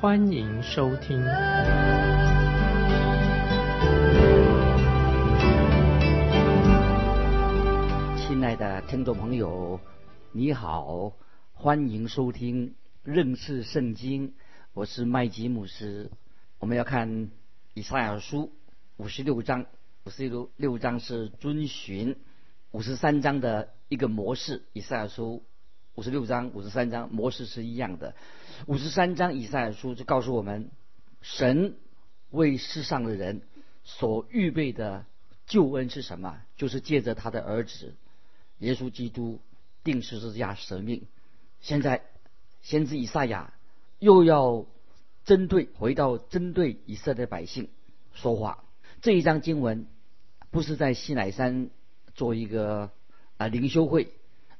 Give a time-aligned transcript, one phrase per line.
[0.00, 1.22] 欢迎收听。
[8.16, 9.78] 亲爱的听众朋友，
[10.32, 11.12] 你好，
[11.52, 14.32] 欢迎收听认识圣经，
[14.72, 16.10] 我是麦吉姆斯。
[16.58, 17.28] 我们要看
[17.74, 18.52] 以赛亚书
[18.96, 19.66] 五十六章。
[20.06, 22.16] 五十六六章是遵循
[22.70, 25.42] 五十三章的一个模式，以赛亚书
[25.96, 28.14] 五十六章、五十三章模式是一样的。
[28.66, 30.70] 五十三章以赛亚书就告诉我们，
[31.20, 31.76] 神
[32.30, 33.42] 为世上的人
[33.82, 35.04] 所预备的
[35.46, 36.40] 救恩是什么？
[36.56, 37.94] 就是借着他的儿子
[38.58, 39.40] 耶稣基督
[39.82, 41.06] 定十字架舍命。
[41.60, 42.02] 现在
[42.62, 43.52] 先知以赛亚
[43.98, 44.66] 又要
[45.24, 47.68] 针对回到针对以色列百姓
[48.14, 48.64] 说话。
[49.02, 49.86] 这一章经文
[50.50, 51.70] 不是在西乃山
[52.14, 52.90] 做一个
[53.36, 54.12] 啊灵修会，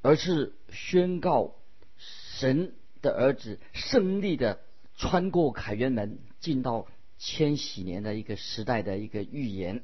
[0.02, 1.56] 而是宣告
[1.96, 4.60] 神的儿子胜利的
[4.96, 6.86] 穿过凯旋门，进到
[7.18, 9.82] 千禧年的一个时代的一个预言。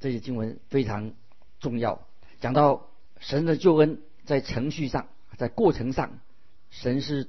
[0.00, 1.12] 这些经文非常
[1.60, 2.06] 重要，
[2.40, 6.20] 讲到神的救恩在程序上，在过程上，
[6.70, 7.28] 神是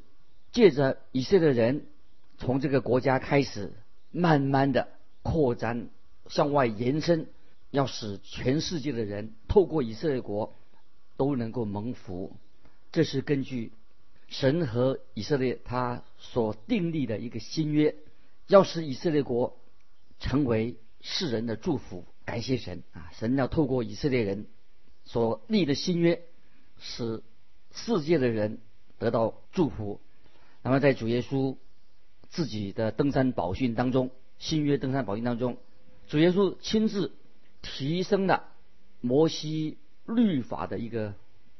[0.51, 1.85] 借着以色列人
[2.37, 3.73] 从这个国家开始，
[4.11, 4.89] 慢慢的
[5.21, 5.89] 扩展。
[6.29, 7.27] 向外延伸，
[7.71, 10.57] 要使全世界的人透过以色列国
[11.17, 12.37] 都能够蒙福。
[12.91, 13.73] 这是根据
[14.29, 17.95] 神和以色列他所订立的一个新约，
[18.47, 19.59] 要使以色列国
[20.19, 22.05] 成为世人的祝福。
[22.25, 23.09] 感谢神啊！
[23.13, 24.47] 神要透过以色列人
[25.05, 26.23] 所立的新约，
[26.77, 27.23] 使
[27.71, 28.59] 世界的人
[28.99, 30.01] 得到祝福。
[30.61, 31.55] 那么在主耶稣
[32.29, 35.57] 自己的登山宝训当中，新约登山宝训当中。
[36.09, 37.13] 主耶稣亲自
[37.61, 38.49] 提升了
[38.99, 41.13] 摩西律法的一个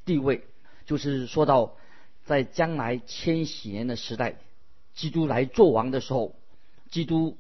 [0.06, 0.44] 地位，
[0.86, 1.76] 就是说到
[2.26, 4.38] 在将来千禧年的时代，
[4.96, 6.36] 基督来做王的时候，
[6.90, 7.38] 基督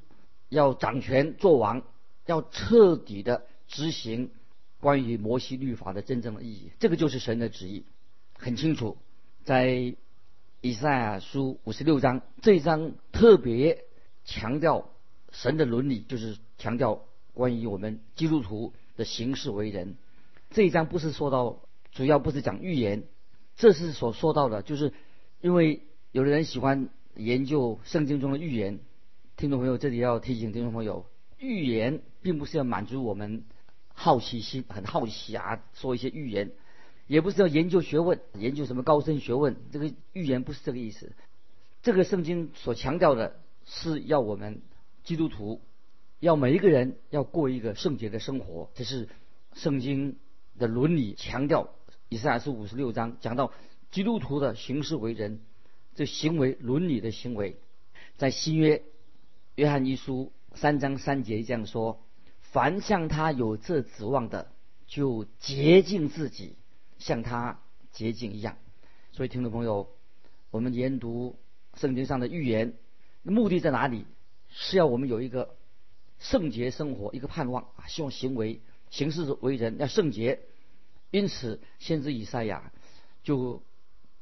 [0.50, 1.81] 要掌权做王，
[2.25, 4.29] 要彻底的执行
[4.79, 6.72] 关于摩西律法的真正的意义。
[6.79, 7.84] 这个就是神的旨意，
[8.38, 8.97] 很清楚。
[9.44, 9.96] 在
[10.62, 13.85] 以赛亚书五十六章这一章特别
[14.25, 14.90] 强调
[15.31, 16.38] 神的伦理，就是。
[16.59, 17.03] 强调
[17.35, 19.96] 关于我们基督徒的行事为人，
[20.50, 23.03] 这一章不是说到主要不是讲预言，
[23.56, 24.94] 这是所说到的，就是
[25.41, 25.81] 因为
[26.12, 28.80] 有的人喜欢研究圣经中的预言，
[29.35, 31.06] 听众朋友这里要提醒听众朋友，
[31.38, 33.44] 预言并不是要满足我们
[33.94, 36.52] 好奇心，很好奇啊，说一些预言，
[37.08, 41.14] 也不是要研究学问，研究什么高深学问，这个预言不是这个意思，
[41.81, 44.62] 这个圣经所强调的是要我们
[45.03, 45.62] 基督徒。
[46.19, 49.08] 要每一个人要过一个圣洁的生活，这是
[49.53, 50.18] 圣经
[50.57, 51.69] 的伦理强调。
[52.09, 53.51] 以赛亚书五十六章讲到
[53.91, 55.41] 基督徒的行事为人，
[55.95, 57.57] 这行为伦理的行为，
[58.18, 58.84] 在新约
[59.56, 62.01] 约翰一书三章三节这样说：
[62.40, 64.51] 凡向他有这指望的，
[64.88, 66.56] 就洁净自己，
[66.97, 67.59] 像他
[67.91, 68.57] 洁净一样。
[69.12, 69.90] 所以，听众朋友，
[70.50, 71.38] 我们研读
[71.75, 72.73] 圣经上的预言，
[73.23, 74.06] 目的在哪里？
[74.50, 75.56] 是要我们有一个。
[76.19, 80.39] 圣洁生活一个盼望啊，希望行为行事为人要圣洁，
[81.11, 82.71] 因此先知以赛亚
[83.23, 83.61] 就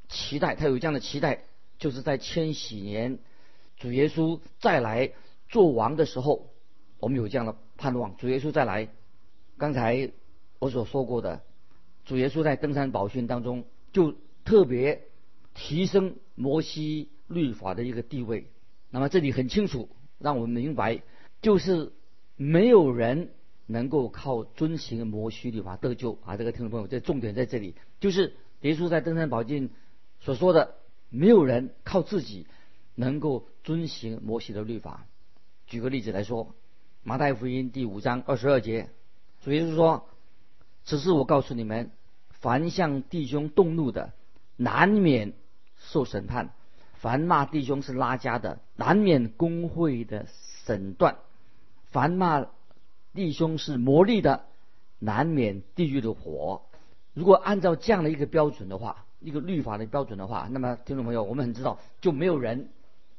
[0.09, 1.43] 期待他有这样的期待，
[1.77, 3.19] 就是在千禧年
[3.77, 5.13] 主耶稣再来
[5.49, 6.49] 做王的时候，
[6.99, 8.17] 我们有这样的盼望。
[8.17, 8.89] 主耶稣再来，
[9.57, 10.11] 刚才
[10.59, 11.43] 我所说过的，
[12.05, 15.03] 主耶稣在登山宝训当中就特别
[15.53, 18.47] 提升摩西律法的一个地位。
[18.89, 19.89] 那么这里很清楚，
[20.19, 21.01] 让我们明白。
[21.41, 21.91] 就是
[22.37, 23.29] 没有人
[23.67, 26.37] 能够靠遵行摩西律法得救啊！
[26.37, 29.71] 这个听众朋友，这重点在这里，就是耶稣在登山宝训
[30.19, 30.75] 所说的，
[31.09, 32.47] 没有人靠自己
[32.93, 35.05] 能够遵行摩西的律法。
[35.67, 36.55] 举个例子来说，
[37.03, 38.89] 马太福音第五章二十二节，
[39.43, 40.09] 主耶稣说
[40.85, 41.91] ：“只是我告诉你们，
[42.29, 44.13] 凡向弟兄动怒的，
[44.57, 45.33] 难免
[45.77, 46.49] 受审判；
[46.93, 50.27] 凡骂弟兄是拉家的，难免公会的
[50.65, 51.17] 审断。”
[51.89, 52.47] 凡骂
[53.15, 54.45] 弟兄是魔力的，
[54.99, 56.61] 难免地狱的火。
[57.13, 62.69] 如果按照这样的一个标准的话，一个律法的标准的话，那么听众朋友，我们很知道，就没有人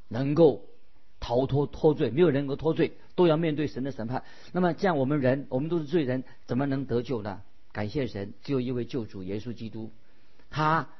[0.09, 0.63] 能够
[1.19, 2.93] 逃脱脱罪，没有人能够脱罪。
[3.17, 4.25] 都要面对神的审判。
[4.53, 7.41] 那么这样，我们人，我们都是罪人，怎么能得救呢？
[7.73, 9.91] 感谢神，只有一位救主耶稣基督，
[10.51, 10.91] 他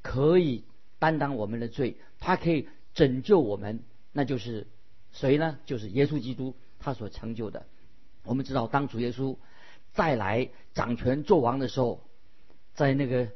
[0.00, 0.64] 可以
[0.98, 3.80] 担当我们的罪，他可以拯救我们。
[4.12, 4.66] 那就是
[5.12, 5.58] 谁呢？
[5.66, 7.66] 就是耶稣基督，他所成就的。
[8.24, 9.36] 我们知道，当主耶稣
[9.92, 12.02] 再来掌权做王的时候，
[12.74, 13.28] 在那个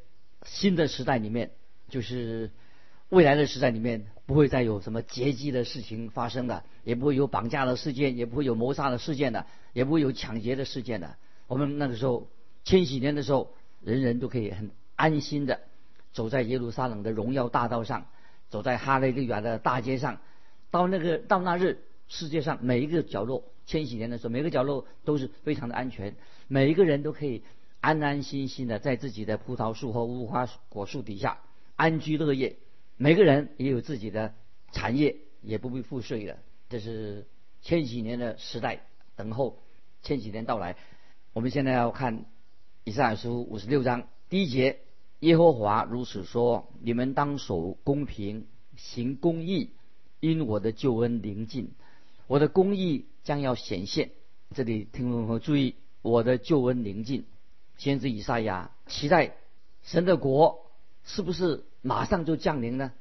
[0.44, 1.50] 新的时代里面，
[1.88, 2.50] 就是
[3.08, 11.16] 未来的时代里面，不会再有什么劫机的事情发生的，也不会有绑架的事件，也不会有谋杀的事件的，也不会有抢劫的事件的。
[11.46, 12.28] 我们那个时候
[12.64, 15.60] 千禧年的时候，人人都可以很安心的
[16.12, 18.06] 走在耶路撒冷的荣耀大道上，
[18.48, 20.18] 走在哈雷利亚的大街上。
[20.70, 26.16] 到那个到那日，世界上每一个角落，千禧年的时候，每个角落都是非常的安全，
[26.48, 27.42] 每一个人都可以
[27.80, 31.40] 安安心心的在自己的葡萄树和无花果树底下
[31.76, 32.56] 安居乐业，
[32.96, 34.34] 每个人也有自己的
[34.72, 36.38] 产业，也不必赋税了。
[36.68, 37.26] 这是
[37.60, 38.86] 千禧年的时代，
[39.16, 39.62] 等候
[40.02, 40.76] 千禧年到来。
[41.32, 42.26] 我们现在要看
[42.84, 44.80] 以赛亚书五十六章第一节，
[45.20, 49.70] 耶和华如此说：你们当守公平，行公义。
[50.20, 51.72] 因我的救恩临近，
[52.28, 54.10] 我的公义将要显现。
[54.54, 57.26] 这里听众朋友注意，我的救恩临近。
[57.78, 59.34] 先知以赛亚期待
[59.82, 60.70] 神的国
[61.04, 62.92] 是不是马上就降临呢？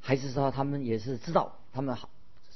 [0.00, 1.96] 还是说他们也是知道他们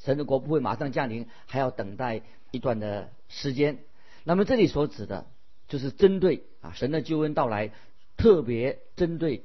[0.02, 3.78] 神的国不会马上降临，还要等待一段的时间？
[4.24, 5.26] 那么这里所指的，
[5.68, 7.72] 就是针对啊神的救恩到来，
[8.16, 9.44] 特别针对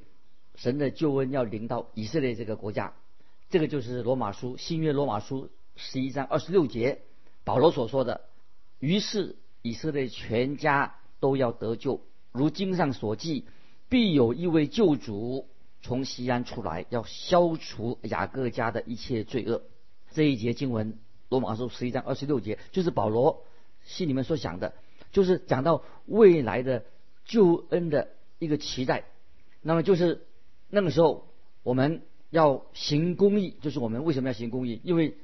[0.56, 2.94] 神的救恩要临到以色列这个国家。
[3.50, 7.02] 这个就是罗马书新约罗马书十一章二十六节，
[7.44, 8.22] 保罗所说的。
[8.80, 12.00] 于是以色列全家都要得救，
[12.32, 13.44] 如经上所记，
[13.88, 15.48] 必有一位救主
[15.82, 19.62] 从西安出来，要消除雅各家的一切罪恶。
[20.12, 20.98] 这一节经文，
[21.28, 23.44] 罗马书十一章二十六节，就是保罗
[23.84, 24.74] 心里面所想的，
[25.12, 26.84] 就是讲到未来的
[27.24, 28.08] 救恩的
[28.38, 29.04] 一个期待。
[29.62, 30.26] 那么就是
[30.68, 31.28] 那个时候，
[31.62, 32.02] 我们。
[32.30, 34.80] 要行公义，就是我们为什么要行公义？
[34.82, 35.16] 因为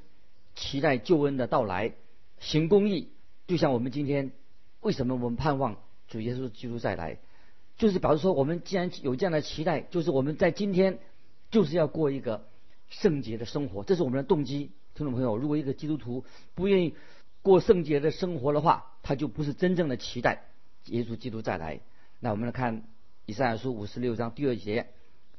[0.55, 1.91] 期待救恩的到来。
[2.41, 3.07] 行公义，
[3.47, 4.33] 就像我们今天
[4.81, 5.77] 为什么我们盼望
[6.09, 7.19] 主耶稣基督再来，
[7.77, 10.99] 就是表示说，我们既然有这样的期待，就是我们在今天
[11.49, 12.45] 就是要过一个
[12.89, 14.71] 圣洁的生活，这是我们的动机。
[14.95, 16.95] 听众朋友，如果一个基督徒不愿意
[17.41, 20.43] 过圣洁的生活的话，他就不是真正的期待
[20.87, 21.79] 耶稣基督再来。
[22.19, 22.83] 那我们来看
[23.25, 24.89] 以赛亚书五十六章第二节：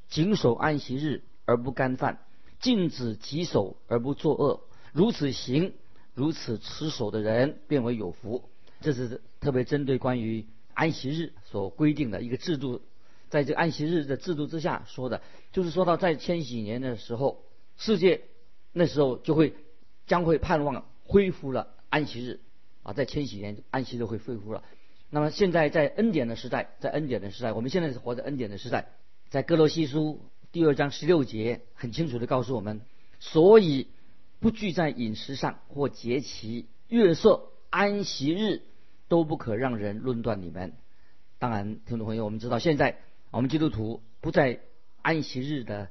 [0.09, 1.25] 谨守安息日。
[1.45, 2.21] 而不干犯，
[2.61, 4.61] 禁止己手而不作恶，
[4.93, 5.75] 如此行，
[6.15, 8.49] 如此持守的人，变为有福。
[8.81, 12.83] 这是特别针对关于安息日所规定的一个制度，
[13.31, 15.23] 在这安息日的制度之下说的，
[15.53, 17.45] 就是说到在千禧年的时候，
[17.77, 18.23] 世界
[18.73, 19.55] 那时候就会
[20.07, 22.41] 将会盼望恢复了安息日
[22.83, 24.65] 啊，在千禧年安息日会恢复了。
[25.11, 28.89] 那么现在在恩典的时代，在恩典的时代，我们现在是活在恩典的时代，
[29.31, 30.21] 在哥罗西书。
[30.51, 32.83] 第二章十六节很清楚的告诉我们，
[33.21, 33.87] 所以
[34.43, 38.63] 不聚在饮食上或节期、月色、安息日，
[39.07, 40.73] 都不可让人论断你们。
[41.39, 42.99] 当然，听众朋友，我们知道现在
[43.31, 44.59] 我们基督徒不在
[45.01, 45.91] 安息日的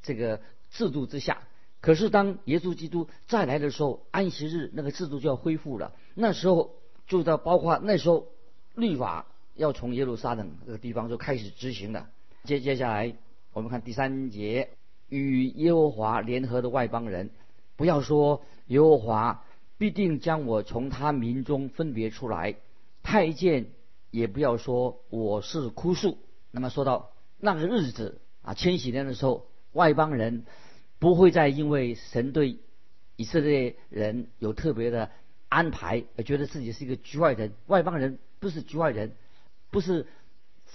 [0.00, 0.40] 这个
[0.70, 1.42] 制度之下，
[1.80, 5.92] 可是当耶稣基督再来的时候，安息日那个制度就要恢复了。
[6.14, 6.76] 那时候
[7.08, 8.28] 就到包括那时候
[8.76, 9.26] 律法
[9.56, 12.08] 要从耶路撒冷这个地方就开始执行了。
[12.44, 13.16] 接接下来。
[13.54, 14.68] 我们看第三节，
[15.08, 17.30] 与耶和华联合的外邦人，
[17.78, 19.44] 不要说耶和华
[19.78, 22.56] 必定将我从他民中分别出来，
[23.04, 23.66] 太监
[24.10, 26.18] 也不要说我是枯树。
[26.50, 30.44] 那么说到那个日子啊，千禧年的时候，外邦人
[30.98, 32.58] 不会再因为神对
[33.14, 35.12] 以色列人有特别的
[35.48, 37.52] 安排而觉得自己是一个局外人。
[37.68, 39.12] 外邦人不是局外人，
[39.70, 40.08] 不是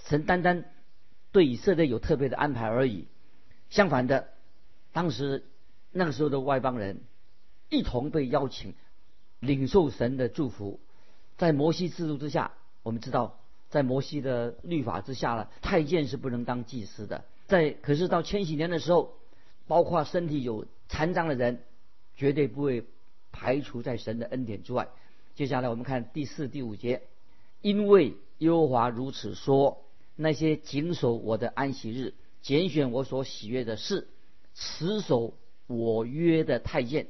[0.06, 0.64] 神单单。
[1.34, 3.08] 对以色列有特别的安排而已。
[3.70, 4.30] 相反的，
[4.94, 5.44] 当时
[5.94, 7.00] 那个时候的外邦人
[7.70, 8.74] 一同被邀请
[9.40, 10.82] 领受神的祝福。
[11.38, 17.24] 在摩西制度之下，我们知道，在摩西的律法之下了，太监是不能当祭司的。
[17.48, 19.14] 在可是到千禧年的时候，
[19.68, 21.64] 包括身体有残障的人，
[22.18, 22.86] 绝对不会
[23.32, 24.90] 排除在神的恩典之外。
[25.36, 27.04] 接下来我们看第四、第五节，
[27.62, 29.80] 因为耶和华如此说。
[30.16, 34.08] 那些谨守我的安息日、拣选我所喜悦的事、
[34.54, 35.34] 持守
[35.68, 37.08] 我约的太监，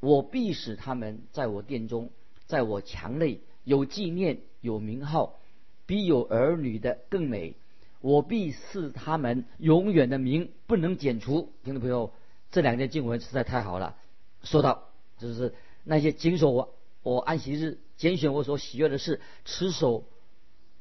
[0.00, 2.10] 我必使他们在我殿中，
[2.46, 5.38] 在我墙内有纪念、有名号，
[5.86, 7.54] 比有儿女的更美。
[8.00, 11.52] 我必赐他们永远的名，不能剪除。
[11.64, 12.14] 听众朋友，
[12.50, 13.96] 这两件经文实在太好了。
[14.42, 15.54] 说到就是
[15.84, 20.04] 那些谨守我我安息日，拣选我所喜悦的事，持守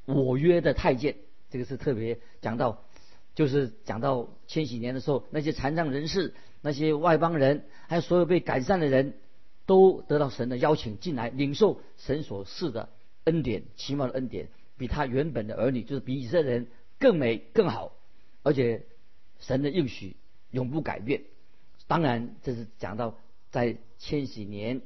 [0.06, 1.18] 我约的太监。
[1.50, 2.86] 这个是特别讲到，
[3.40, 9.14] 就是讲到千禧年的时候，那些残障人士、那些外邦人，还有所有被改善的人，
[9.66, 12.90] 都得到神的邀请进来，领受神所赐的
[13.24, 16.68] 恩典，奇妙的恩典，比他原本的儿女，就是比以色列人
[17.00, 17.94] 更美更好，
[18.44, 18.84] 而且
[19.40, 20.18] 神的应许
[20.52, 21.22] 永不改变。
[21.88, 23.16] 当然，这是讲到
[23.52, 24.82] 在千禧年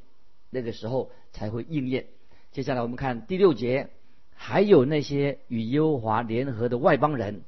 [0.51, 2.05] 那个时候才会应验。
[2.51, 3.89] 接下来我们看第六节。
[4.35, 7.43] 还有那些与耶和华联合的外邦人，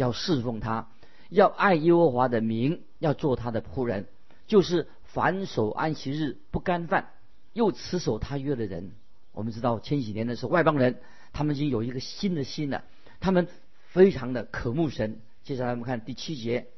[0.00, 0.88] 要侍奉他，
[1.28, 4.06] 要爱耶和华的名，要做他的仆人，
[4.46, 7.10] 就是反守安息日不干饭，
[7.52, 8.92] 又持守他约的人。
[9.32, 11.00] 我们知道千禧年的时候，外邦人
[11.34, 12.84] 他们已经有一个新的心了，
[13.20, 13.46] 他们
[13.88, 15.20] 非常的渴慕神。
[15.44, 16.68] 接下来我们看第七节，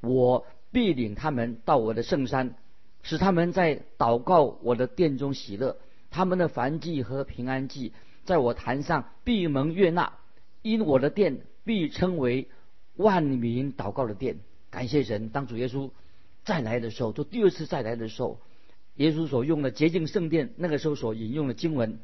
[0.00, 2.56] 我必领他们到我的圣山，
[3.02, 5.76] 使他们在祷告我的殿中喜乐，
[6.10, 7.92] 他们的燔祭和平安祭。
[8.24, 10.14] 在我坛上闭门悦纳，
[10.62, 12.48] 因我的殿必称为
[12.96, 14.38] 万民祷告的殿。
[14.70, 15.90] 感谢神，当主耶稣
[16.44, 18.40] 再来的时候，就第二次再来的时候，
[18.96, 21.98] 耶稣所用的洁净圣殿，那个时候所引用的经文，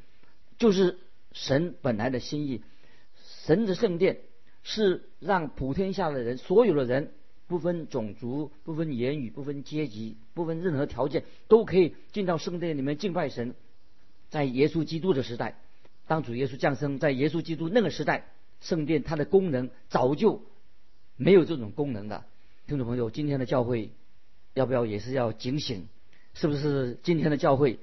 [0.59, 0.99] 就是
[1.33, 2.63] 神本来的心意。
[3.45, 4.19] 神的圣殿
[4.63, 7.13] 是让普天下的人，所有的人，
[7.47, 13.55] 不分种族、不分言语、不分阶级、不分任何条件，都可以进到圣殿里面敬拜神。
[14.29, 15.59] 在耶稣基督的时代。
[16.07, 18.27] 当主耶稣降生在耶稣基督那个时代，
[18.61, 20.43] 圣殿它的功能早就
[21.19, 22.25] 没有这种功能的。
[22.67, 23.91] 听众朋友，今天的教会
[24.55, 25.89] 要不要也是要警醒？
[26.33, 27.81] 是不是今天的教会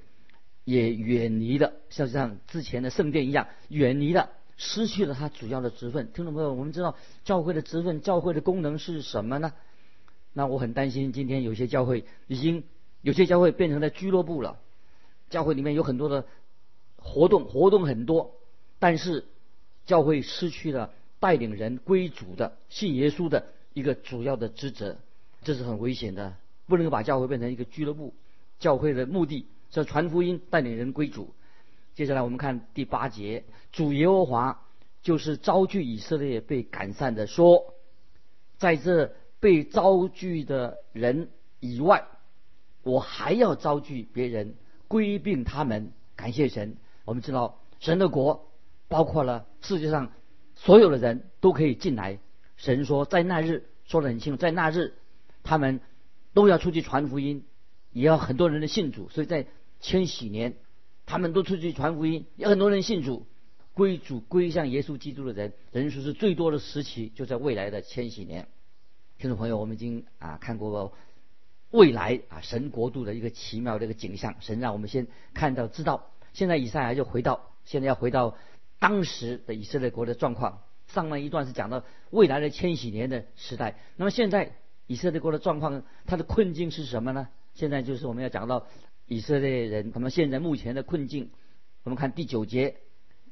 [0.64, 6.10] 也远离了像像之前的圣殿一样，远离了，失去了它主要的职分？
[6.12, 9.52] 听众朋友，我们知道教会的职分、教会的功能是什么呢？
[10.32, 12.64] 那我很担心，今天有些教会已经
[13.02, 14.58] 有些教会变成了俱乐部了，
[15.28, 16.26] 教会里面有很多的。
[16.98, 18.34] 活动活动很多，
[18.80, 19.26] 但是
[19.84, 20.92] 教会失去了
[21.26, 24.96] 带领人归主的信耶稣的一个主要的职责，
[25.42, 26.36] 这是很危险的。
[26.68, 28.14] 不能够把教会变成一个俱乐部。
[28.60, 31.34] 教会的目的是传福音，带领人归主。
[31.96, 33.42] 接下来我们看第八节，
[33.72, 34.62] 主耶和华
[35.02, 37.74] 就是招聚以色列被赶散的，说，
[38.56, 42.04] 在这被招聚的人以外，
[42.84, 44.54] 我还要招聚别人
[44.86, 45.90] 归并他们。
[46.14, 46.76] 感谢神。
[47.04, 48.48] 我们知道神的国
[48.86, 50.12] 包括了世界上
[50.56, 52.18] 所有的人都可以进来。
[52.56, 54.94] 神说在那日说得很清楚，在那日
[55.44, 55.80] 他们
[56.34, 57.44] 都要出去传福音，
[57.92, 59.08] 也要很多人的信主。
[59.08, 59.46] 所以在
[59.78, 60.56] 千禧年，
[61.04, 63.26] 他们都出去传福音，有很多人信主，
[63.74, 68.48] 归主归向耶稣基督的人人数是最多的时期，就在未来的千禧年。
[69.18, 70.92] 听众朋友，我们已经啊看过
[71.70, 74.36] 未来啊神国度的一个奇妙的一个景象。
[74.40, 76.10] 神让我们先看到知道。
[76.32, 78.36] 现在以赛亚就回到，现在要回到
[78.78, 80.62] 当时的以色列国的状况。
[80.86, 83.76] 上面一段是讲到未来的千禧年的时代。
[83.96, 84.52] 那么现在
[84.86, 87.28] 以色列国的状况，它的困境是什么呢？
[87.54, 88.66] 现在就是我们要讲到
[89.06, 91.30] 以色列人他们现在目前的困境。
[91.82, 92.76] 我们看第九节，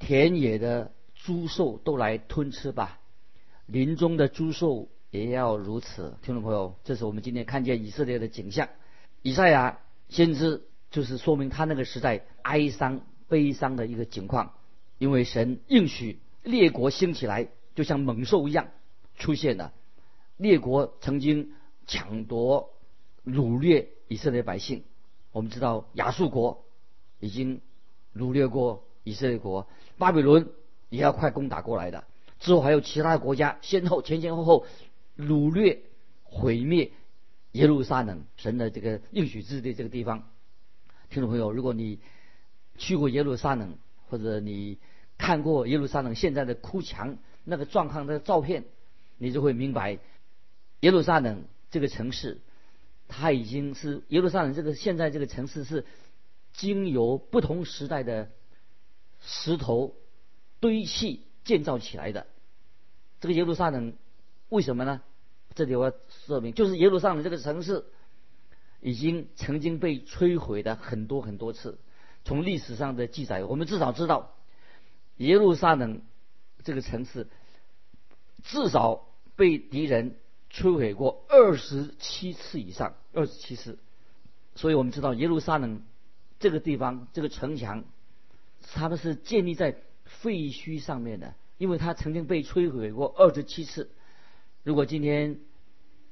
[0.00, 2.98] 田野的猪兽都来吞吃吧，
[3.66, 6.16] 林中的猪兽也要如此。
[6.22, 8.68] 听众朋友，这是我们今天看见以色列的景象。
[9.22, 10.62] 以赛亚先知。
[10.90, 14.52] 就是说明他那个时代哀伤、悲伤的一个情况，
[15.04, 18.68] 因为神应许列国兴起来，就像猛兽一样
[19.18, 19.75] 出现了。
[20.38, 21.52] 列国曾经
[21.87, 22.70] 抢夺、
[23.23, 24.82] 掳掠以色列百姓。
[25.30, 26.64] 我们知道亚述国
[27.20, 27.61] 已经
[28.16, 29.68] 掳掠过以色列国，
[29.99, 30.49] 巴比伦
[30.88, 32.04] 也要快攻打过来的。
[32.40, 34.64] 之后还有其他国家先后前前后后
[35.18, 35.82] 掳掠、
[36.23, 36.92] 毁灭
[37.52, 40.30] 耶路撒冷，神的这个应许之地这个地方。
[41.11, 41.99] 听众朋友，如果你
[42.78, 43.76] 去过耶路撒冷，
[44.08, 44.78] 或者你
[45.18, 48.64] 看过耶路撒冷现在的哭墙那个状况的照片，
[49.18, 49.99] 你就会明白，
[50.80, 52.40] 耶路撒冷这个城市，
[53.09, 55.85] 它已经是耶路撒冷这个现在这个城市是
[56.52, 58.30] 经由不同时代的
[59.21, 59.94] 石头
[60.61, 62.26] 堆砌建造起来的。
[63.21, 63.94] 这个耶路撒冷
[64.49, 65.00] 为什么呢？
[65.54, 65.92] 这里我要
[66.26, 67.85] 说明，就是耶路撒冷这个城市。
[68.80, 71.78] 已经曾经被摧毁的很多很多次。
[72.23, 74.33] 从历史上的记载，我们至少知道，
[75.16, 76.02] 耶路撒冷
[76.62, 77.28] 这个城市
[78.42, 79.06] 至少
[79.37, 80.16] 被敌人
[80.50, 83.78] 摧毁过二十七次以上，二十七次。
[84.54, 85.83] 所以我们知道耶路撒冷
[86.38, 87.85] 这个地方这个城墙，
[88.73, 93.90] 他们是建立在废墟上面的，因为它曾经被摧毁过二十七次。
[94.62, 95.40] 如果今天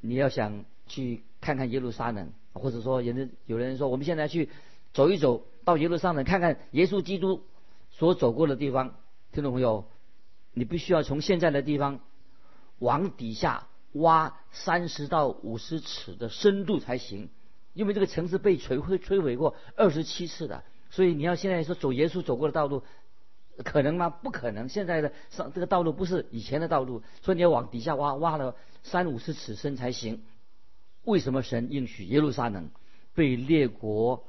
[0.01, 4.49] 你要想去看看耶路撒冷，或者说，有人有人说，我们现在去
[4.93, 7.45] 走一走到耶路撒冷看看耶稣基督
[7.93, 8.95] 所走过的地方。
[9.33, 9.87] 听众朋友，
[10.53, 12.01] 你必须要从现在的地方
[12.79, 17.31] 往底下挖三十到五十尺的深度才行，
[17.73, 22.83] 因为这个城市被摧毁摧毁过二十七次的，所以你要现在说走耶稣走过的道路，
[23.65, 24.11] 可能吗？
[24.11, 24.69] 不可能。
[24.69, 30.23] 现在的上这个道路不是以前的道路，所以你要往底下挖，挖了三五十尺深才行。
[31.05, 32.71] 为什么神应许耶路撒冷
[33.15, 34.25] 被列国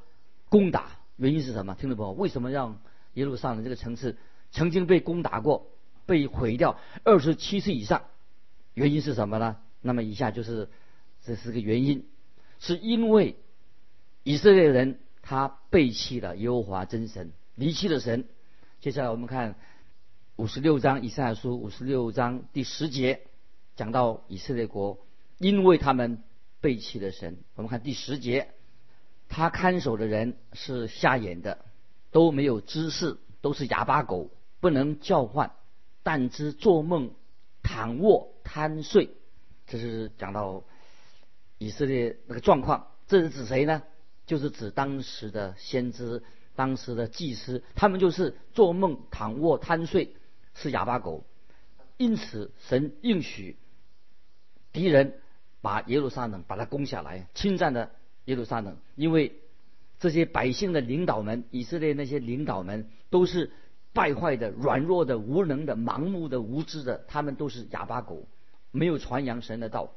[0.48, 0.98] 攻打？
[1.16, 1.74] 原因是什么？
[1.74, 2.78] 听众朋友，为什么让
[3.14, 4.16] 耶路撒冷这个城市？
[4.52, 5.66] 曾经被攻打过，
[6.06, 8.04] 被毁掉二十七次以上，
[8.72, 9.56] 原因是什么呢？
[9.80, 10.68] 那么以下就是
[11.24, 12.06] 这是个原因，
[12.60, 13.36] 是因为
[14.22, 18.26] 以色列人他背弃了耶和华真神，离弃了神。
[18.80, 19.56] 接下来我们看
[20.36, 23.22] 五十六章以赛亚书五十六章第十节，
[23.74, 25.04] 讲到以色列国，
[25.38, 26.22] 因为他们
[26.60, 27.38] 背弃了神。
[27.56, 28.50] 我们看第十节，
[29.28, 31.64] 他看守的人是瞎眼的，
[32.14, 34.30] 都没有知识，都是哑巴狗。
[34.60, 35.50] 不能叫唤，
[36.04, 37.10] 但知做梦、
[37.64, 39.10] 躺卧、贪睡，
[39.66, 40.62] 这是讲到
[41.58, 42.86] 以色列那个状况。
[43.08, 43.82] 这是指谁呢？
[44.26, 46.22] 就是指当时的先知、
[46.54, 50.14] 当时的祭司，他们就是做梦、躺卧、贪睡，
[50.54, 51.24] 是哑巴狗。
[51.96, 53.56] 因此，神应许
[54.72, 55.20] 敌人
[55.60, 57.90] 把耶路撒冷把它攻下来，侵占了
[58.26, 58.78] 耶路撒冷。
[58.94, 59.42] 因为
[60.00, 63.52] 这些百姓的领导们，以色列那些领导们都是。
[63.96, 68.26] 败坏的、软弱的、无能的、盲目的、无知的，他们都是哑巴狗，
[68.72, 69.92] 没有传扬神的道。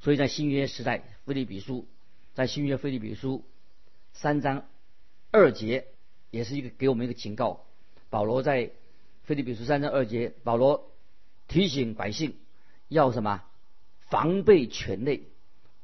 [0.00, 1.86] 所以在新约时代，菲利比书，
[2.32, 3.44] 在新约菲利比书
[4.14, 4.64] 三章
[5.30, 5.88] 二节，
[6.30, 7.66] 也是一个给我们一个警告。
[8.08, 8.70] 保罗在
[9.24, 10.90] 菲利比书三章二节，保罗
[11.48, 12.34] 提醒百姓
[12.88, 13.42] 要什么？
[14.08, 15.24] 防备权类。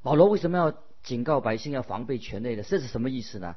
[0.01, 2.65] 保罗为什么要警告百姓要防备权类的？
[2.65, 3.55] 这是什么意思呢？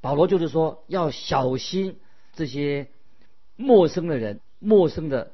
[0.00, 1.98] 保罗就是说要小心
[2.32, 2.88] 这些。
[3.56, 5.32] 陌生的人，陌生的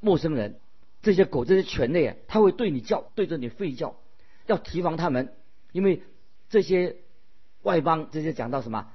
[0.00, 0.58] 陌生人，
[1.00, 3.94] 这些狗，这些犬类啊，它会对你叫，对着你吠叫，
[4.46, 5.32] 要提防他们，
[5.70, 6.02] 因为
[6.50, 6.96] 这些
[7.62, 8.90] 外邦这些讲到什么，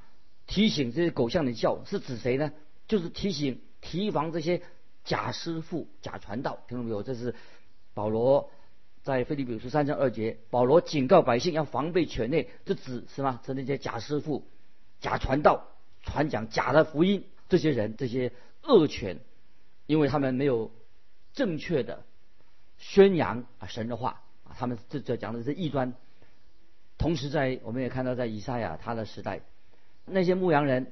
[0.47, 2.51] 提醒这些狗向你叫，是指谁呢？
[2.89, 4.61] 就是提醒提防这些
[5.05, 7.03] 假师傅、假传道，听懂没有？
[7.03, 7.35] 这是
[7.93, 8.51] 保罗
[9.07, 13.39] 在腓立比书三章二节，保罗警告百姓要防备犬类，这指什么？
[13.45, 14.45] 是那些假师傅、
[14.99, 15.69] 假传道，
[16.03, 18.33] 传讲假的福音，这些人，这些。
[18.63, 19.19] 恶犬，
[19.85, 20.71] 因为他们没有
[21.31, 22.03] 正确的
[22.77, 25.93] 宣扬啊神的话啊，他们这这讲的是异端。
[26.97, 29.39] 同时，在我们也看到，在以赛亚他的时代，
[30.03, 30.91] 那些牧羊人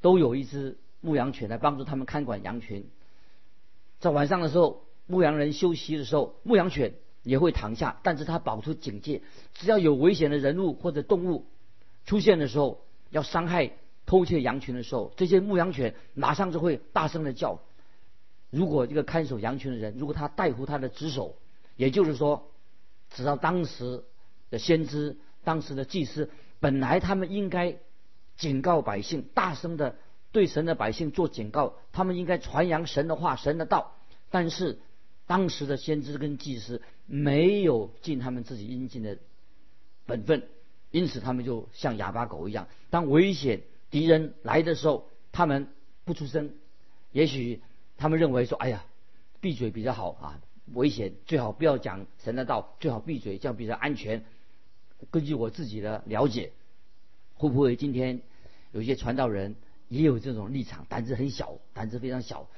[0.00, 2.90] 都有一只牧羊犬来帮助他们看管羊群。
[4.00, 9.22] 在晚上的时候，牧羊人休息的时候，牧羊犬也会躺下，但是他保持警戒，
[9.54, 11.46] 只要有危险的人物或者动物
[12.04, 13.72] 出现的时候，要伤害。
[14.04, 17.60] 偷窃羊群的时候，这些牧羊犬马上就会大声的叫。
[18.50, 21.36] 如果这个看守羊群的人，如果他带乎他的职守，
[21.76, 22.50] 也就是说，
[23.10, 24.02] 只要当时
[24.50, 27.76] 的先知、当时的祭司，本来他们应该
[28.36, 29.94] 警告百姓，大声的
[30.32, 33.94] 对神的百姓做警告，他们应该传扬神的话、神的道。
[34.30, 34.80] 但是
[35.26, 39.18] 当时的先知跟祭司没有尽他们自己应尽的
[40.06, 40.48] 本分，
[40.90, 43.62] 因此他们就像哑巴狗一样，当危险。
[43.90, 45.68] 敌人来的时候，他们
[46.04, 46.54] 不出声，
[47.10, 47.60] 也许
[47.98, 48.86] 他们认为说：“哎呀，
[49.42, 50.40] 闭嘴比较好啊，
[50.72, 54.24] 危险，最好不要讲神的道，最好闭嘴，这样比较安全。”
[55.12, 56.52] 根据我自己的了解，
[57.34, 58.22] 会不会今天
[58.70, 59.56] 有些传道人
[59.90, 62.48] 也有这种立场，胆子很小，胆子非常小，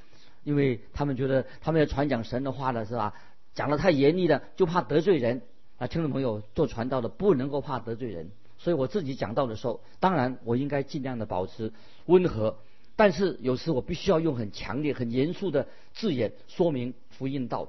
[0.45, 3.13] 因为他们觉得他们要传讲神的话了，是吧？
[3.53, 5.41] 讲的太严厉了，就怕得罪人
[5.77, 5.87] 啊。
[5.87, 8.31] 听众朋友，做传道的不能够怕得罪人。
[8.57, 11.73] 所以我自己讲到的时候，当然我应该尽量的保持
[12.05, 12.57] 温和，
[12.95, 17.67] 但是有时我必须要用很强烈、很严肃的字眼说明福音道。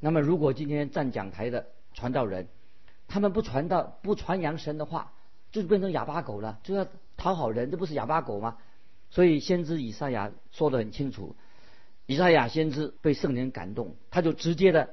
[0.00, 2.46] 那么，如果今天站讲台的传道人，
[3.08, 5.12] 他们不传道、不传扬神的话，
[5.50, 8.56] 就变成哑巴狗了，就要讨好人，这不是哑巴狗吗？
[9.10, 11.36] 所以先知以赛亚说得很清楚，
[12.06, 14.90] 以赛亚先知被圣灵感动，他就直接的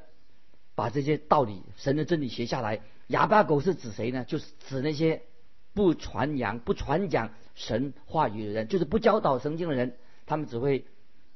[0.75, 2.81] 把这些道理、神的真理写下来。
[3.07, 4.23] 哑巴狗是指谁呢？
[4.25, 5.23] 就是指那些。
[5.71, 9.95] 不传扬、不传讲神话语的人，就是不教导圣经的人，
[10.25, 10.85] 他们只会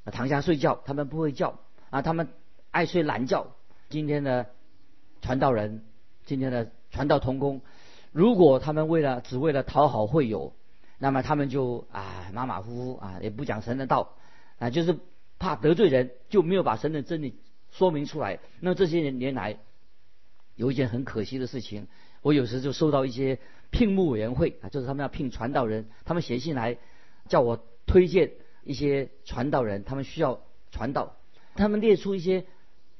[0.05, 1.59] 躺下睡觉，他们不会叫
[1.91, 2.29] 啊，他们
[2.71, 3.55] 爱睡懒觉。
[3.89, 4.47] 今天的
[5.21, 5.85] 传道人，
[6.25, 7.61] 今天的传道童工，
[8.11, 10.53] 如果他们为了只为了讨好会友，
[10.97, 14.15] 那么他们就啊马马虎虎啊，也不讲神的道
[14.57, 14.97] 啊，就是
[15.43, 17.35] 怕得罪人，就没有把神的真理
[17.69, 18.39] 说明出来。
[18.61, 19.59] 那这些年年来，
[20.55, 21.87] 有一件很可惜的事情，
[22.21, 26.77] 我有时就收到一些聘募委员会啊，就是他们要聘传道人，他们写信来
[27.27, 28.31] 叫我推荐
[28.63, 30.39] 一些传道人，他们需要
[30.71, 31.17] 传道，
[31.55, 32.45] 他们列出一些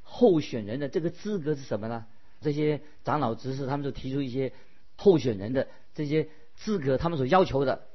[0.01, 2.06] 候选人的这个资格是什么呢？
[2.41, 4.51] 这些长老执事他们就提出一些
[4.97, 7.88] 候选人的这些资格，他们所要求的，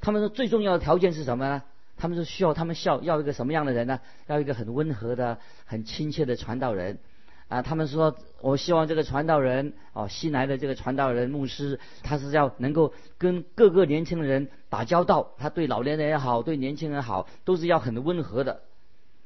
[0.00, 1.62] 他们说最重要的条件是什么呢？
[2.00, 4.00] 他们是需要他们笑要一个什么样的人呢？
[4.26, 6.98] 要一个很温和的、很亲切的传道人。
[7.48, 18.62] 啊，他们说，我希望这个传道人哦，新来的这个传道人牧师，他是要能够跟各个年轻人打交道，他对老年人也好，对年轻人好，都是要很温和的。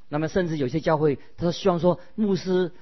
[0.08, 2.72] 那么，甚至有些教会，他说希望说牧师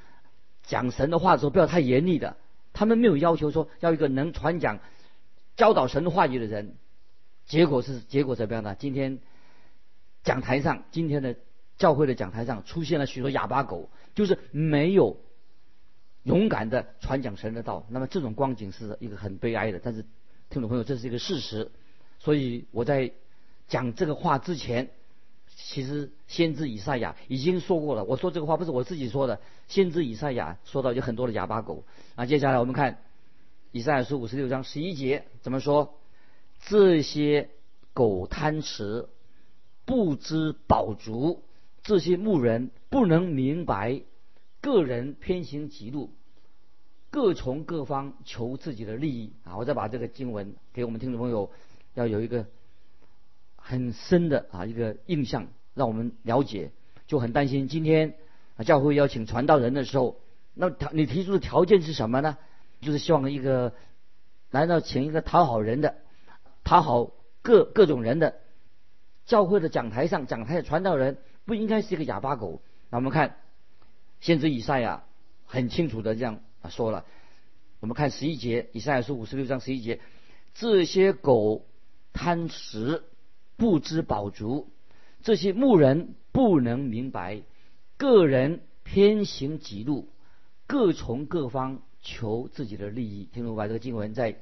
[0.62, 2.36] 讲神的话的时候不要太严厉的。
[2.72, 4.78] 他们没有要求说要一个能传讲、
[5.56, 6.76] 教导神的话语的人。
[7.46, 8.76] 结果是结果怎么样呢？
[8.78, 9.18] 今天
[10.24, 11.36] 讲台上，今天的
[11.78, 15.18] 教会的讲台上出现了许多哑巴狗，就是没有。
[16.24, 19.80] 勇敢的传讲神的道，那么这种光景是一个很悲哀的。
[19.82, 20.02] 但是，
[20.50, 21.72] 听众朋友，这是一个事实。
[22.20, 23.10] 所以我在
[23.66, 24.90] 讲这个话之前，
[25.56, 28.04] 其实先知以赛亚已经说过了。
[28.04, 31.82] 我说这个话不是我自己说的，先知以赛亚说到有很多的哑巴狗。
[32.14, 33.02] 啊，接下来我们看
[33.72, 35.98] 以赛亚书五十六章十一节怎么说？
[36.60, 37.50] 这些
[37.94, 39.08] 狗贪食，
[39.84, 41.40] 不知饱足；
[41.82, 44.02] 这些牧人不能明白。
[44.60, 46.10] 个人偏行己路，
[47.10, 49.56] 各从各方求自己的利益啊！
[49.56, 51.50] 我再把这个经文给我们听众朋友，
[51.94, 52.46] 要有一个
[53.56, 56.70] 很深的啊一个印象，让我们了解。
[57.08, 58.14] 就很担心今天
[58.64, 60.20] 教会邀请传道人的时候，
[60.54, 62.38] 那条你提出的条件是什么呢？
[62.80, 63.72] 就是希望一个
[64.52, 65.96] 难道请一个讨好人的、
[66.62, 67.10] 讨好
[67.42, 68.36] 各各种人的
[69.32, 71.16] 教会的讲台上讲台的传道人，
[71.46, 72.60] 不应该是一个哑巴狗。
[72.90, 73.36] 那我们看。
[74.20, 75.02] 先知以赛亚
[75.46, 77.04] 很清楚的这样说了，
[77.80, 79.98] 我们看十一节，以赛亚书五十六章十一节，
[80.54, 81.66] 这些狗
[82.12, 83.02] 贪食，
[83.56, 84.68] 不知饱足；
[85.22, 87.42] 这些牧人不能明白，
[87.96, 90.08] 个人偏行己路，
[90.68, 93.24] 各从各方求自己的利益。
[93.24, 94.36] 听我把这个经文再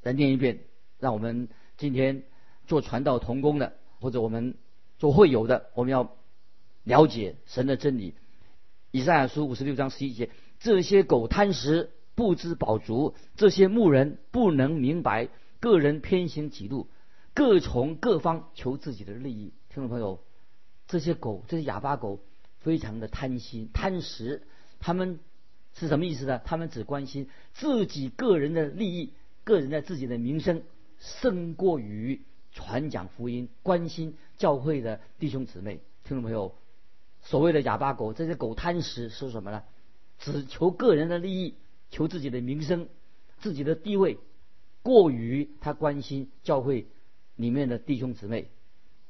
[0.00, 0.58] 再念一遍，
[0.98, 2.24] 让我们今天
[2.66, 4.54] 做传道同工的，或者我们
[4.98, 6.14] 做会友的，我们要
[6.82, 8.12] 了解神的真理。
[8.90, 10.28] 以赛亚书五十六章十一节：
[10.60, 16.86] 这些狗贪食，不知饱足；这些牧人不能明白，个人偏行己路，
[17.32, 19.54] 各从各方求自己的利益。
[19.70, 20.20] 听众朋友，
[20.86, 22.20] 这些狗，这些哑巴狗，
[22.60, 24.42] 非常的贪心、贪食。
[24.80, 25.18] 他们
[25.72, 26.42] 是什么意思呢？
[26.44, 29.14] 他们只关心自己个人的利益，
[29.44, 30.62] 个人的自己的名声，
[30.98, 32.20] 胜过于
[32.54, 35.80] 传讲福音，关心教会的弟兄姊妹。
[36.04, 36.54] 听众朋友。
[37.26, 39.62] 所谓的哑巴狗，这些狗贪食是什么呢？
[40.18, 41.54] 只求个人的利益，
[41.90, 42.86] 求自己的名声、
[43.38, 44.18] 自己的地位，
[44.82, 46.86] 过于他关心教会
[47.36, 48.50] 里面的弟兄姊妹。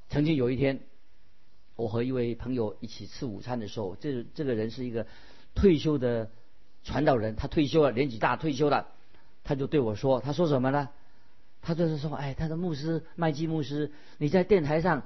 [0.09, 0.83] 曾经有一天，
[1.75, 5.09] 我和一位朋友一起吃午餐的时候，这这个人是一个
[5.57, 6.31] 退休的
[6.85, 8.87] 传道人，他退休了，年纪大，退休了，
[9.43, 10.89] 他就对我说：“他说什么呢？
[11.65, 15.03] 他就是说，哎，他的牧师麦基牧师，你在电台上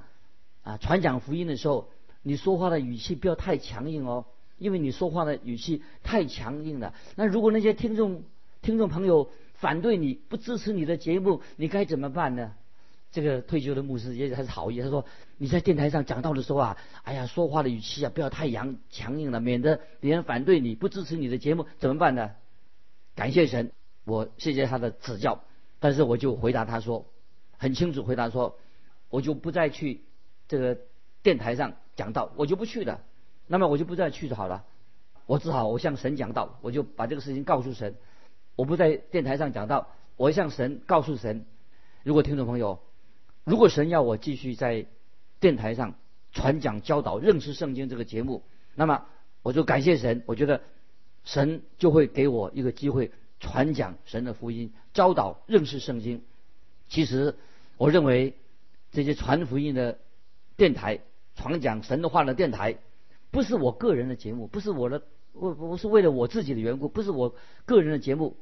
[0.63, 1.89] 啊传讲福音的时候。”
[2.21, 4.25] 你说话的语气不要太强硬哦，
[4.57, 6.93] 因为你说话的语气太强硬了。
[7.15, 8.23] 那如果那些听众、
[8.61, 12.51] 听众朋友反对你不支持你的节目，你该怎么办呢？
[13.13, 15.05] 这个退休的牧师也还是好意，他说
[15.37, 22.31] 你在电台上讲道的时候啊，哎呀，说话的语气啊不要太强强硬了，免得别人反对你不支持你的节目怎么办呢？
[23.15, 23.71] 感谢神，
[24.03, 25.41] 我谢谢他的指教，
[25.79, 27.05] 但是我就回答他说，
[27.57, 28.57] 很清楚回答说，
[29.09, 30.01] 我就不再去
[30.47, 30.77] 这个
[31.23, 31.73] 电台上。
[31.95, 33.01] 讲道，我就不去了，
[33.45, 34.63] 那么我就不再去就好了。
[35.25, 37.97] 我只好我向神讲道，我就把这个事情告诉神。
[38.55, 41.45] 我不在电台上讲道，我向神告诉神。
[42.03, 42.79] 如果听众朋友，
[43.43, 44.85] 如果神要我继续在
[45.41, 45.95] 电台上
[46.31, 48.43] 传讲教导认识圣经这个节目，
[48.75, 49.05] 那么
[49.41, 50.23] 我就感谢神。
[50.25, 50.61] 我觉得
[51.25, 56.23] 神就会给我一个机会传讲神的福音，教导认识圣经。
[56.87, 57.35] 其实
[57.77, 58.35] 我认为
[58.91, 59.97] 这些传福音的
[60.55, 60.99] 电台。
[61.35, 62.75] 传讲神的话的电台，
[63.31, 67.33] 不是我个人的节目，不是我的，我不是为了我自己的缘故，不是我
[67.65, 68.35] 个人的节目。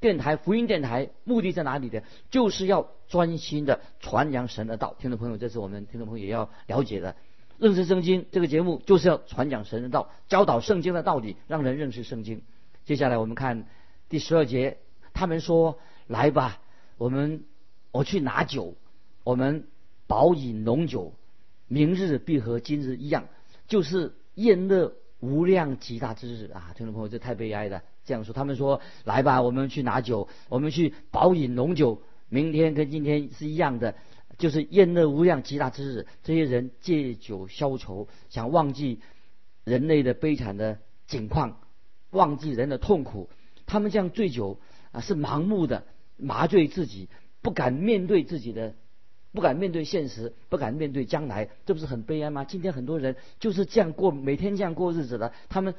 [0.00, 2.02] 电台福音电台目的在哪里的？
[2.30, 4.94] 就是要专心的传扬神的道。
[4.98, 7.16] 听众朋友，这是我们听众朋友也要了解的。
[7.56, 12.42] 认识圣经这个节目就是要传讲神的道，教导圣经的道理，让人认识圣经。
[12.84, 13.66] 接下来我们看
[14.08, 14.78] 第十二节，
[15.12, 16.60] 他们说：“来吧，
[16.98, 17.44] 我们
[17.90, 18.74] 我去拿酒，
[19.24, 19.66] 我们
[20.06, 21.14] 饱饮浓酒。”
[21.68, 23.26] 明日必和今日一样，
[23.66, 26.72] 就是宴乐无量极大之日啊！
[26.76, 27.82] 听众朋友，这太悲哀了。
[28.04, 28.32] 这样说。
[28.32, 32.00] 他们说：“来吧，我们去拿酒，我们去饱饮浓酒。
[32.28, 33.96] 明天跟今天是一样的，
[34.38, 36.06] 就是宴乐无量极大之日。
[36.22, 39.00] 这些人借酒消愁，想忘记
[39.64, 41.58] 人类的悲惨的境况，
[42.10, 43.28] 忘记人的痛苦。
[43.66, 44.58] 他们这样醉酒
[44.92, 45.84] 啊，是盲目的
[46.16, 47.08] 麻醉自己，
[47.42, 48.74] 不敢面对自己的。”
[49.32, 52.44] 不敢面对现实，不敢面对将来，这不是很悲哀吗？
[52.44, 55.30] 今天很多人就是这样过，每天这样过日子的。
[55.50, 55.74] 他们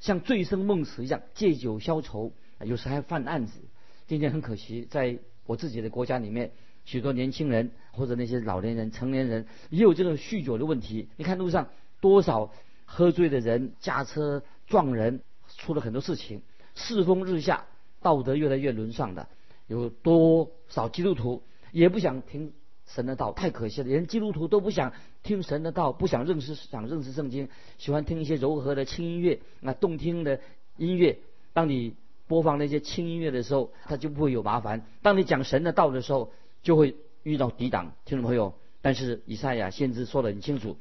[0.00, 3.60] 像醉生梦死一样，借酒消愁，有时还犯案子。
[4.06, 6.52] 今天很可惜，在我自己的国家里面，
[6.86, 11.10] 许多年轻人或者那些老年人、成年人也有这种酗酒的问题。
[11.18, 11.68] 你看路上
[12.00, 12.50] 多少
[12.86, 15.20] 喝醉的人驾车撞人，
[15.58, 16.40] 出了很多事情。
[16.74, 17.66] 世风日下，
[18.02, 19.28] 道德越来越沦丧的，
[19.66, 22.52] 有多少基督徒也不想听。
[22.86, 30.38] 神的道太可惜了，连基督徒都不想听神的道，不想认识，想认识圣经，喜欢听一些柔和的轻音乐，那动听的
[30.76, 31.18] 音乐。
[31.54, 36.30] 当你播放那些轻音乐的时候，他就不会有麻烦；当你讲神的道的时候，
[36.62, 37.94] 就会遇到抵挡。
[38.04, 40.76] 听众朋友，但是以赛亚先知说的很清楚，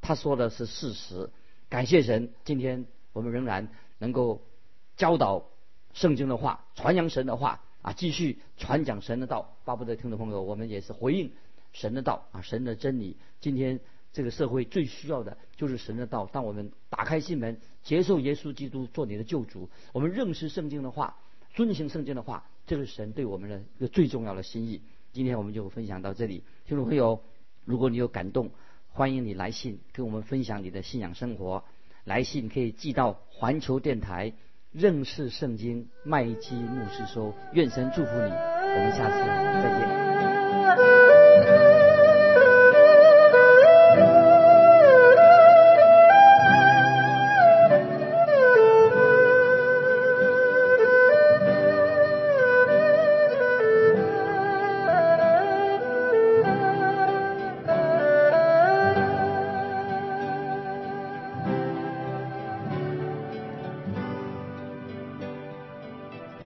[0.00, 1.30] 他说的是事实。
[1.68, 4.40] 感谢神，今天我们仍然能够
[4.96, 5.44] 教导
[5.92, 7.60] 圣经的话，传扬神的话。
[7.82, 11.30] 啊，继续传讲神的道，巴不得听众朋友，我们也是回应
[11.74, 13.18] 神的道啊，神的真理。
[13.42, 13.78] 今天
[14.10, 16.24] 这个社会最需要的就是神的道。
[16.24, 21.18] 当我们打开心门，接受耶稣基督做你的救主，我们认识圣经的话，
[21.52, 24.80] 遵行圣经的话，这是神对我们的一个最重要的心意。
[25.12, 27.22] 今天我们就分享到这里，听众朋友，
[27.66, 28.50] 如果你有感动，
[28.88, 31.64] 欢迎你来信跟我们分享你的信仰生活。
[32.04, 34.32] 来信可以寄到环球电台。
[34.74, 39.94] 认识圣经，麦基牧师说：“愿神祝福你，我们下次再见。”